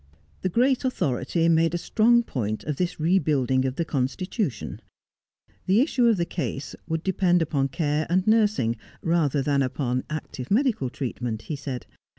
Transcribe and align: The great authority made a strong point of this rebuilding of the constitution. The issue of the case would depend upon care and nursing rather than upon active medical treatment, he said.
The 0.41 0.49
great 0.49 0.83
authority 0.83 1.47
made 1.47 1.75
a 1.75 1.77
strong 1.77 2.23
point 2.23 2.63
of 2.63 2.77
this 2.77 2.99
rebuilding 2.99 3.65
of 3.67 3.75
the 3.75 3.85
constitution. 3.85 4.81
The 5.67 5.79
issue 5.79 6.07
of 6.07 6.17
the 6.17 6.25
case 6.25 6.75
would 6.87 7.03
depend 7.03 7.43
upon 7.43 7.67
care 7.67 8.07
and 8.09 8.25
nursing 8.25 8.77
rather 9.03 9.43
than 9.43 9.61
upon 9.61 10.03
active 10.09 10.49
medical 10.49 10.89
treatment, 10.89 11.43
he 11.43 11.55
said. 11.55 11.85